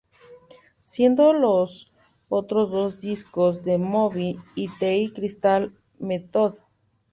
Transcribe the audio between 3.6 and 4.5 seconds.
de Moby